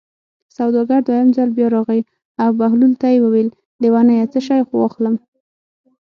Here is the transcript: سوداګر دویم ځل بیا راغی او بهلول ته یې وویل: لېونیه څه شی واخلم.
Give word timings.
سوداګر 0.57 0.99
دویم 1.07 1.29
ځل 1.37 1.49
بیا 1.57 1.67
راغی 1.75 2.01
او 2.43 2.49
بهلول 2.59 2.93
ته 3.01 3.07
یې 3.13 3.19
وویل: 3.23 3.49
لېونیه 3.81 4.25
څه 4.33 4.39
شی 4.47 4.61
واخلم. 4.75 5.15